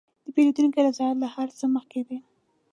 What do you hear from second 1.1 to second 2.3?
له هر څه مخکې دی.